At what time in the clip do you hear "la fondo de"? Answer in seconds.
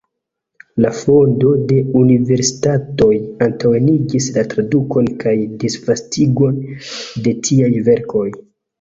0.85-1.77